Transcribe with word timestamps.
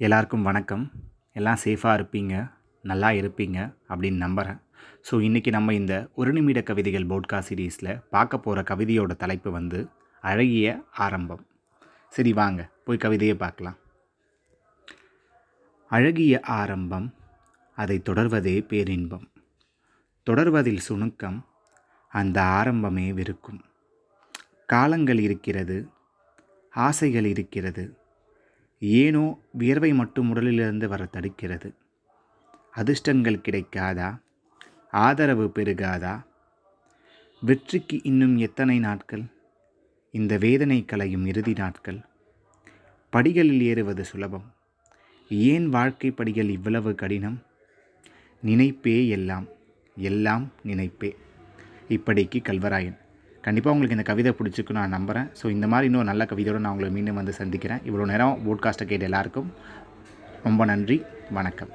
எல்லாருக்கும் 0.00 0.42
வணக்கம். 0.42 0.92
எல்லாம் 1.32 1.56
சேஃபாக 1.64 1.96
இருப்பீங்க 1.98 2.52
நல்லா 2.82 3.08
இருப்பீங்க 3.08 3.58
அப்படின்னு 3.88 4.16
நம்புகிறேன் 4.16 4.60
ஸோ 5.10 5.14
இன்றைக்கி 5.14 5.48
நம்ம 5.48 5.74
இந்த 5.74 6.10
ஒரு 6.14 6.32
நிமிட 6.32 6.62
கவிதைகள் 6.62 7.06
போட்காஸ்ட் 7.06 7.48
சீரீஸில் 7.48 8.02
பார்க்க 8.10 8.38
போகிற 8.38 8.76
கவிதையோட 8.76 9.16
தலைப்பு 9.16 9.50
வந்து 9.50 9.88
அழகிய 10.20 10.84
ஆரம்பம். 10.92 11.46
சரி 12.08 12.32
வாங்க 12.32 12.70
போய் 12.84 12.96
கவிதையை 12.96 13.36
பார்க்கலாம். 13.36 13.78
அழகிய 15.90 16.40
ஆரம்பம் 16.40 17.14
அதை 17.74 18.02
தொடர்வதே 18.10 18.66
பேரின்பம். 18.66 19.32
தொடர்வதில் 20.30 20.84
சுணுக்கம் 20.88 21.46
அந்த 22.08 22.40
ஆரம்பமே 22.40 23.14
விருக்கும் 23.14 23.60
காலங்கள் 24.66 25.18
இருக்கிறது 25.18 25.88
ஆசைகள் 26.74 27.24
இருக்கிறது. 27.24 27.96
ஏனோ 28.80 29.38
வியர்வை 29.52 29.94
மட்டும் 29.94 30.30
உடலிலிருந்து 30.30 30.88
வர 30.88 31.08
தடுக்கிறது. 31.12 31.74
அதிர்ஷ்டங்கள் 32.72 33.36
கிடைக்காதா? 33.36 34.18
ஆதரவு 34.90 35.52
பெருகாதா? 35.54 36.24
வெற்றிக்கு 37.40 38.00
இன்னும் 38.02 38.36
எத்தனை 38.36 38.78
நாட்கள்? 38.78 39.22
இந்த 40.10 40.36
வேதனை 40.36 40.84
கலையும் 40.84 41.26
இறுதி 41.26 41.52
நாட்கள். 41.52 42.00
படிகளில் 43.10 43.60
ஏறுவது 43.60 44.04
சுலபம். 44.04 44.54
ஏன் 45.28 45.68
வாழ்க்கை 45.68 46.10
படிகள் 46.10 46.48
இவ்வளவு 46.48 46.94
கடினம்? 46.94 47.42
நினைப்பே 48.42 49.08
எல்லாம் 49.08 49.46
எல்லாம் 49.96 50.52
நினைப்பே. 50.64 51.16
இப்படிக்கு 51.88 52.42
கல்வராயன். 52.42 52.98
கண்டிப்பாக 53.44 53.74
உங்களுக்கு 53.74 53.96
இந்த 53.96 54.06
கவிதை 54.10 54.30
பிடிச்சிருக்கு 54.38 54.76
நான் 54.78 54.94
நம்புகிறேன் 54.96 55.28
ஸோ 55.40 55.50
இந்த 55.56 55.66
மாதிரி 55.72 55.88
இன்னும் 55.90 56.08
நல்ல 56.10 56.24
கவிதையோடு 56.30 56.64
நான் 56.64 56.74
உங்களை 56.74 56.90
மீண்டும் 56.96 57.20
வந்து 57.20 57.34
சந்திக்கிறேன். 57.40 57.82
இவ்வளோ 57.88 58.06
நேரம் 58.12 58.40
போட்காஸ்ட்டை 58.46 58.88
கேட்ட 58.92 59.10
எல்லாருக்கும் 59.10 59.50
ரொம்ப 60.48 60.64
நன்றி. 60.72 60.98
வணக்கம். 61.38 61.72